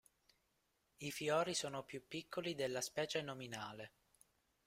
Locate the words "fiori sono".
1.11-1.83